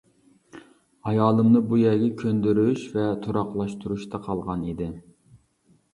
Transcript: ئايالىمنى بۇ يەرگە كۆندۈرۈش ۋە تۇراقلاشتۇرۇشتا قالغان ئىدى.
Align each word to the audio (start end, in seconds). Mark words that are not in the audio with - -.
ئايالىمنى 1.09 1.61
بۇ 1.67 1.79
يەرگە 1.81 2.09
كۆندۈرۈش 2.23 2.87
ۋە 2.97 3.05
تۇراقلاشتۇرۇشتا 3.27 4.23
قالغان 4.29 4.65
ئىدى. 4.71 4.93